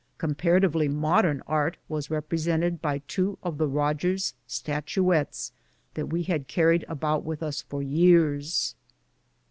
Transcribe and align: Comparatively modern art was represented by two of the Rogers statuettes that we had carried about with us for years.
Comparatively 0.17 0.87
modern 0.87 1.43
art 1.45 1.77
was 1.87 2.09
represented 2.09 2.81
by 2.81 3.03
two 3.07 3.37
of 3.43 3.59
the 3.59 3.67
Rogers 3.67 4.33
statuettes 4.47 5.51
that 5.93 6.07
we 6.07 6.23
had 6.23 6.47
carried 6.47 6.83
about 6.87 7.23
with 7.23 7.43
us 7.43 7.61
for 7.61 7.83
years. 7.83 8.73